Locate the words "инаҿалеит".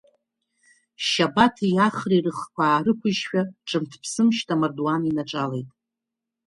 5.09-5.69